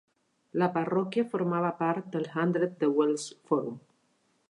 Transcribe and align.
La 0.61 0.69
parròquia 0.77 1.27
formava 1.35 1.71
part 1.83 2.09
del 2.17 2.27
Hundred 2.37 2.77
de 2.83 2.93
Wells 2.97 3.31
Forum. 3.51 3.81